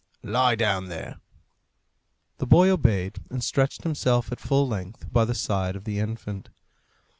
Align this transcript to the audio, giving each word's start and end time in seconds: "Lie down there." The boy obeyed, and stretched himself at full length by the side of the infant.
"Lie 0.23 0.55
down 0.55 0.87
there." 0.89 1.19
The 2.39 2.47
boy 2.47 2.71
obeyed, 2.71 3.19
and 3.29 3.43
stretched 3.43 3.83
himself 3.83 4.31
at 4.31 4.39
full 4.39 4.67
length 4.67 5.05
by 5.13 5.25
the 5.25 5.35
side 5.35 5.75
of 5.75 5.83
the 5.83 5.99
infant. 5.99 6.49